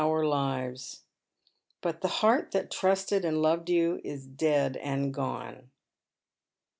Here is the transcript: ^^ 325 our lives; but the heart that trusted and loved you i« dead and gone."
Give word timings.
^^ 0.01 0.03
325 0.03 0.09
our 0.57 0.67
lives; 0.67 1.03
but 1.81 2.01
the 2.01 2.07
heart 2.07 2.49
that 2.49 2.71
trusted 2.71 3.23
and 3.23 3.39
loved 3.39 3.69
you 3.69 4.01
i« 4.03 4.15
dead 4.35 4.75
and 4.77 5.13
gone." 5.13 5.69